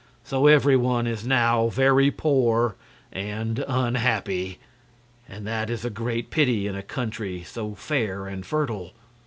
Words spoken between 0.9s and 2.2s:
is now very